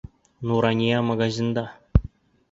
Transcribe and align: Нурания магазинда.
Нурания 0.47 1.01
магазинда. 1.09 1.65